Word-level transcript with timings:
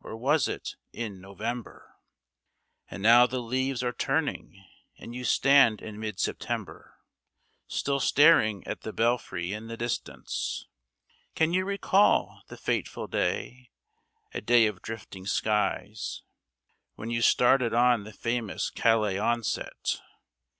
Or 0.00 0.16
was 0.16 0.46
it 0.46 0.76
in 0.92 1.20
November? 1.20 1.96
And 2.88 3.02
now 3.02 3.26
the 3.26 3.40
leaves 3.40 3.82
are 3.82 3.90
turning 3.92 4.64
and 4.96 5.12
you 5.12 5.24
stand 5.24 5.82
in 5.82 5.98
mid 5.98 6.20
September 6.20 7.00
Still 7.66 7.98
staring 7.98 8.64
at 8.64 8.82
the 8.82 8.92
Belfry 8.92 9.52
in 9.52 9.66
the 9.66 9.76
distance. 9.76 10.68
Can 11.34 11.52
you 11.52 11.64
recall 11.64 12.44
the 12.46 12.56
fateful 12.56 13.08
day 13.08 13.72
a 14.32 14.40
day 14.40 14.68
of 14.68 14.82
drifting 14.82 15.26
skies, 15.26 16.22
When 16.94 17.10
you 17.10 17.20
started 17.20 17.74
on 17.74 18.04
the 18.04 18.12
famous 18.12 18.70
Calais 18.70 19.18
onset? 19.18 20.00